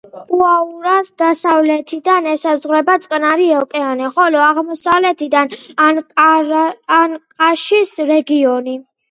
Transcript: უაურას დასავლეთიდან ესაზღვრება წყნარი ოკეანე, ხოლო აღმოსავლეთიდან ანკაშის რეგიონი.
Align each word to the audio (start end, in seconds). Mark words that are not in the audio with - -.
უაურას 0.35 1.09
დასავლეთიდან 1.21 2.29
ესაზღვრება 2.31 2.95
წყნარი 3.03 3.49
ოკეანე, 3.59 4.09
ხოლო 4.17 4.41
აღმოსავლეთიდან 4.47 5.55
ანკაშის 5.91 7.95
რეგიონი. 8.15 8.77